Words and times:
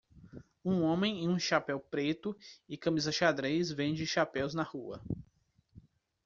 Um 0.65 0.81
homem 0.81 1.23
em 1.23 1.29
um 1.29 1.37
chapéu 1.37 1.79
preto 1.79 2.35
e 2.67 2.75
camisa 2.75 3.11
xadrez 3.11 3.69
vende 3.71 4.03
chapéus 4.07 4.55
na 4.55 4.63
rua 4.63 4.99